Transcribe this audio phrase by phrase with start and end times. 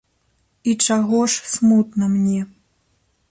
[0.69, 2.39] І чаго ж смутна мне?